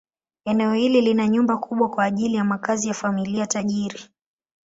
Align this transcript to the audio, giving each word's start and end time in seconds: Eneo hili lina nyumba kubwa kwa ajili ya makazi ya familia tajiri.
Eneo 0.45 0.73
hili 0.73 1.01
lina 1.01 1.27
nyumba 1.27 1.57
kubwa 1.57 1.89
kwa 1.89 2.05
ajili 2.05 2.35
ya 2.35 2.43
makazi 2.43 2.87
ya 2.87 2.93
familia 2.93 3.47
tajiri. 3.47 3.99